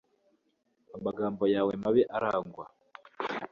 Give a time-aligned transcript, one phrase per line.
[0.95, 2.65] Amagambo yawe mabi aragwa